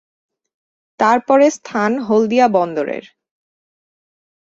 তারপরে 0.99 1.45
স্থান 1.49 1.91
হলদিয়া 1.99 2.47
বন্দরের। 2.47 3.03